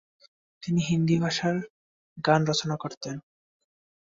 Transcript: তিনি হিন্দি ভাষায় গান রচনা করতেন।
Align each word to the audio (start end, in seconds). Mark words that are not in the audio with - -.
তিনি 0.63 0.81
হিন্দি 0.81 1.15
ভাষায় 1.19 1.59
গান 2.17 2.41
রচনা 2.45 2.75
করতেন। 2.77 3.15